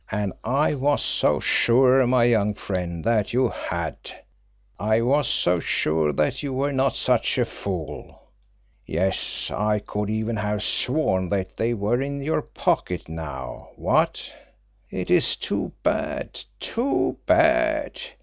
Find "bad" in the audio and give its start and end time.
15.83-16.45, 17.27-18.01